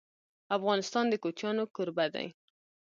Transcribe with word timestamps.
افغانستان 0.57 1.05
د 1.09 1.13
کوچیانو 1.23 1.63
کوربه 1.75 2.05
دی.. 2.13 2.27